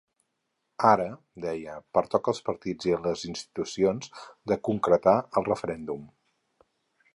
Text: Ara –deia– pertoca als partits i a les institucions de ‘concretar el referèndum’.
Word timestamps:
Ara 0.91 1.03
–deia– 1.43 1.75
pertoca 1.97 2.31
als 2.33 2.41
partits 2.47 2.89
i 2.91 2.95
a 2.97 3.01
les 3.05 3.27
institucions 3.31 4.11
de 4.53 4.59
‘concretar 4.71 5.17
el 5.43 5.49
referèndum’. 5.53 6.09